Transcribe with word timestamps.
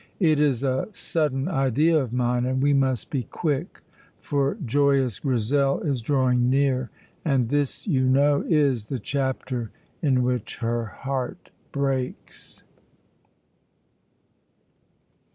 It 0.19 0.39
is 0.39 0.63
a 0.63 0.87
sudden 0.93 1.47
idea 1.47 1.95
of 1.95 2.11
mine, 2.11 2.43
and 2.47 2.59
we 2.59 2.73
must 2.73 3.11
be 3.11 3.21
quick, 3.21 3.81
for 4.19 4.57
joyous 4.65 5.19
Grizel 5.19 5.79
is 5.81 6.01
drawing 6.01 6.49
near, 6.49 6.89
and 7.23 7.49
this, 7.49 7.85
you 7.85 8.07
know, 8.07 8.43
is 8.49 8.85
the 8.85 8.97
chapter 8.97 9.69
in 10.01 10.23
which 10.23 10.57
her 10.57 10.85
heart 10.85 11.51
breaks. 11.71 12.63